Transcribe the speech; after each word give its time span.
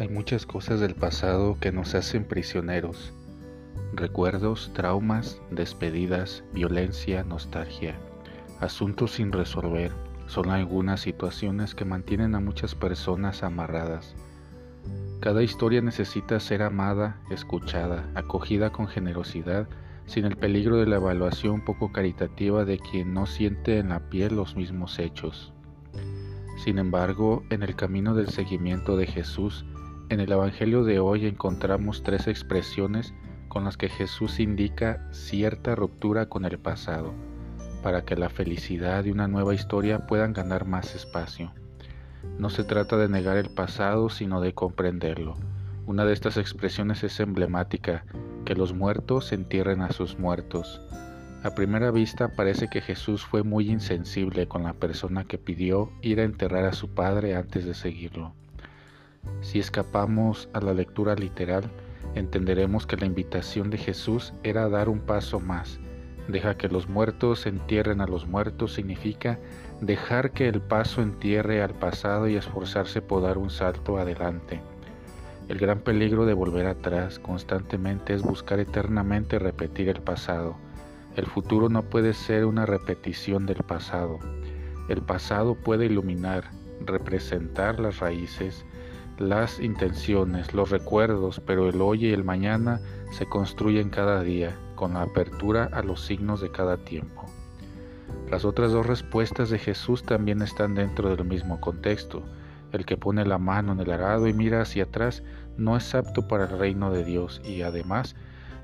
Hay 0.00 0.08
muchas 0.08 0.46
cosas 0.46 0.80
del 0.80 0.94
pasado 0.94 1.58
que 1.60 1.72
nos 1.72 1.94
hacen 1.94 2.24
prisioneros. 2.24 3.12
Recuerdos, 3.92 4.70
traumas, 4.72 5.42
despedidas, 5.50 6.42
violencia, 6.54 7.22
nostalgia. 7.22 7.98
Asuntos 8.60 9.10
sin 9.10 9.30
resolver 9.30 9.92
son 10.26 10.48
algunas 10.48 11.02
situaciones 11.02 11.74
que 11.74 11.84
mantienen 11.84 12.34
a 12.34 12.40
muchas 12.40 12.74
personas 12.74 13.42
amarradas. 13.42 14.14
Cada 15.20 15.42
historia 15.42 15.82
necesita 15.82 16.40
ser 16.40 16.62
amada, 16.62 17.20
escuchada, 17.28 18.08
acogida 18.14 18.72
con 18.72 18.88
generosidad, 18.88 19.68
sin 20.06 20.24
el 20.24 20.38
peligro 20.38 20.78
de 20.78 20.86
la 20.86 20.96
evaluación 20.96 21.62
poco 21.62 21.92
caritativa 21.92 22.64
de 22.64 22.78
quien 22.78 23.12
no 23.12 23.26
siente 23.26 23.76
en 23.76 23.90
la 23.90 24.08
piel 24.08 24.34
los 24.34 24.56
mismos 24.56 24.98
hechos. 24.98 25.52
Sin 26.64 26.78
embargo, 26.78 27.42
en 27.50 27.62
el 27.62 27.76
camino 27.76 28.14
del 28.14 28.30
seguimiento 28.30 28.96
de 28.96 29.06
Jesús, 29.06 29.66
en 30.10 30.18
el 30.18 30.32
Evangelio 30.32 30.82
de 30.82 30.98
hoy 30.98 31.26
encontramos 31.26 32.02
tres 32.02 32.26
expresiones 32.26 33.14
con 33.46 33.62
las 33.64 33.76
que 33.76 33.88
Jesús 33.88 34.40
indica 34.40 35.06
cierta 35.12 35.76
ruptura 35.76 36.28
con 36.28 36.44
el 36.44 36.58
pasado, 36.58 37.14
para 37.80 38.04
que 38.04 38.16
la 38.16 38.28
felicidad 38.28 39.04
y 39.04 39.12
una 39.12 39.28
nueva 39.28 39.54
historia 39.54 40.08
puedan 40.08 40.32
ganar 40.32 40.66
más 40.66 40.96
espacio. 40.96 41.52
No 42.38 42.50
se 42.50 42.64
trata 42.64 42.96
de 42.96 43.08
negar 43.08 43.36
el 43.36 43.50
pasado, 43.50 44.08
sino 44.08 44.40
de 44.40 44.52
comprenderlo. 44.52 45.36
Una 45.86 46.04
de 46.04 46.12
estas 46.12 46.36
expresiones 46.38 47.04
es 47.04 47.20
emblemática, 47.20 48.04
que 48.44 48.56
los 48.56 48.74
muertos 48.74 49.30
entierren 49.30 49.80
a 49.80 49.92
sus 49.92 50.18
muertos. 50.18 50.80
A 51.44 51.54
primera 51.54 51.92
vista 51.92 52.34
parece 52.34 52.68
que 52.68 52.80
Jesús 52.80 53.24
fue 53.24 53.44
muy 53.44 53.70
insensible 53.70 54.48
con 54.48 54.64
la 54.64 54.72
persona 54.72 55.22
que 55.22 55.38
pidió 55.38 55.92
ir 56.02 56.18
a 56.18 56.24
enterrar 56.24 56.64
a 56.64 56.72
su 56.72 56.88
padre 56.88 57.36
antes 57.36 57.64
de 57.64 57.74
seguirlo. 57.74 58.34
Si 59.40 59.58
escapamos 59.58 60.48
a 60.52 60.60
la 60.60 60.74
lectura 60.74 61.14
literal, 61.14 61.64
entenderemos 62.14 62.86
que 62.86 62.96
la 62.96 63.06
invitación 63.06 63.70
de 63.70 63.78
Jesús 63.78 64.32
era 64.42 64.68
dar 64.68 64.88
un 64.88 65.00
paso 65.00 65.40
más. 65.40 65.80
Deja 66.28 66.56
que 66.56 66.68
los 66.68 66.88
muertos 66.88 67.46
entierren 67.46 68.00
a 68.00 68.06
los 68.06 68.26
muertos 68.26 68.74
significa 68.74 69.38
dejar 69.80 70.32
que 70.32 70.46
el 70.46 70.60
paso 70.60 71.02
entierre 71.02 71.62
al 71.62 71.74
pasado 71.74 72.28
y 72.28 72.36
esforzarse 72.36 73.02
por 73.02 73.22
dar 73.22 73.38
un 73.38 73.50
salto 73.50 73.98
adelante. 73.98 74.60
El 75.48 75.58
gran 75.58 75.80
peligro 75.80 76.26
de 76.26 76.34
volver 76.34 76.66
atrás 76.66 77.18
constantemente 77.18 78.14
es 78.14 78.22
buscar 78.22 78.60
eternamente 78.60 79.38
repetir 79.40 79.88
el 79.88 80.00
pasado. 80.00 80.56
El 81.16 81.26
futuro 81.26 81.68
no 81.68 81.82
puede 81.82 82.14
ser 82.14 82.44
una 82.44 82.66
repetición 82.66 83.46
del 83.46 83.64
pasado. 83.64 84.20
El 84.88 85.02
pasado 85.02 85.56
puede 85.56 85.86
iluminar, 85.86 86.44
representar 86.86 87.80
las 87.80 87.98
raíces, 87.98 88.64
las 89.20 89.60
intenciones, 89.60 90.54
los 90.54 90.70
recuerdos, 90.70 91.42
pero 91.44 91.68
el 91.68 91.82
hoy 91.82 92.06
y 92.06 92.12
el 92.12 92.24
mañana 92.24 92.80
se 93.12 93.26
construyen 93.26 93.90
cada 93.90 94.22
día, 94.22 94.56
con 94.76 94.94
la 94.94 95.02
apertura 95.02 95.68
a 95.74 95.82
los 95.82 96.00
signos 96.00 96.40
de 96.40 96.50
cada 96.50 96.78
tiempo. 96.78 97.26
Las 98.30 98.46
otras 98.46 98.72
dos 98.72 98.86
respuestas 98.86 99.50
de 99.50 99.58
Jesús 99.58 100.04
también 100.04 100.40
están 100.40 100.74
dentro 100.74 101.14
del 101.14 101.26
mismo 101.26 101.60
contexto. 101.60 102.22
El 102.72 102.86
que 102.86 102.96
pone 102.96 103.26
la 103.26 103.36
mano 103.36 103.72
en 103.72 103.80
el 103.80 103.90
arado 103.90 104.26
y 104.26 104.32
mira 104.32 104.62
hacia 104.62 104.84
atrás 104.84 105.22
no 105.58 105.76
es 105.76 105.94
apto 105.94 106.26
para 106.26 106.44
el 106.44 106.58
reino 106.58 106.90
de 106.90 107.04
Dios 107.04 107.42
y 107.44 107.60
además 107.60 108.16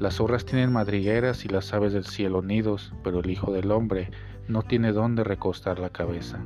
las 0.00 0.14
zorras 0.16 0.46
tienen 0.46 0.72
madrigueras 0.72 1.44
y 1.44 1.48
las 1.48 1.72
aves 1.72 1.92
del 1.92 2.06
cielo 2.06 2.42
nidos, 2.42 2.92
pero 3.04 3.20
el 3.20 3.30
Hijo 3.30 3.52
del 3.52 3.70
Hombre 3.70 4.10
no 4.48 4.62
tiene 4.62 4.90
dónde 4.90 5.22
recostar 5.22 5.78
la 5.78 5.90
cabeza. 5.90 6.40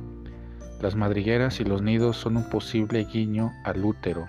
Las 0.81 0.95
madrigueras 0.95 1.59
y 1.59 1.63
los 1.63 1.81
nidos 1.81 2.17
son 2.17 2.37
un 2.37 2.49
posible 2.49 3.05
guiño 3.05 3.53
al 3.63 3.83
útero, 3.83 4.27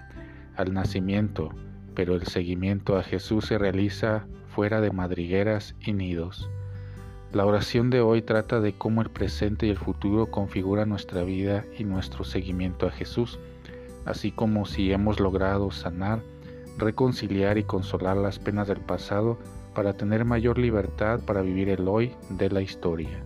al 0.57 0.73
nacimiento, 0.73 1.51
pero 1.95 2.15
el 2.15 2.27
seguimiento 2.27 2.97
a 2.97 3.03
Jesús 3.03 3.47
se 3.47 3.59
realiza 3.59 4.27
fuera 4.55 4.81
de 4.81 4.91
madrigueras 4.91 5.75
y 5.81 5.93
nidos. 5.93 6.49
La 7.33 7.45
oración 7.45 7.91
de 7.91 8.01
hoy 8.01 8.23
trata 8.23 8.61
de 8.61 8.73
cómo 8.73 9.03
el 9.03 9.11
presente 9.11 9.67
y 9.67 9.71
el 9.71 9.77
futuro 9.77 10.31
configuran 10.31 10.89
nuestra 10.89 11.25
vida 11.25 11.65
y 11.77 11.85
nuestro 11.85 12.25
seguimiento 12.25 12.87
a 12.87 12.91
Jesús, 12.91 13.39
así 14.05 14.31
como 14.31 14.65
si 14.65 14.93
hemos 14.93 15.19
logrado 15.19 15.71
sanar, 15.73 16.23
reconciliar 16.79 17.59
y 17.59 17.65
consolar 17.65 18.17
las 18.17 18.39
penas 18.39 18.69
del 18.69 18.81
pasado 18.81 19.39
para 19.75 19.95
tener 19.95 20.25
mayor 20.25 20.59
libertad 20.59 21.21
para 21.27 21.43
vivir 21.43 21.69
el 21.69 21.89
hoy 21.89 22.15
de 22.31 22.49
la 22.49 22.63
historia. 22.63 23.23